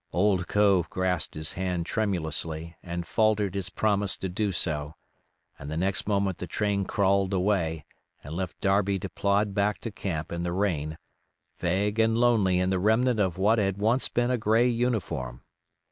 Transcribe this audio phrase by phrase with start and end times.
[0.13, 4.95] Old Cove grasped his hand tremulously and faltered his promise to do so,
[5.59, 7.85] and the next moment the train crawled away
[8.23, 10.97] and left Darby to plod back to camp in the rain,
[11.59, 15.43] vague and lonely in the remnant of what had once been a gray uniform.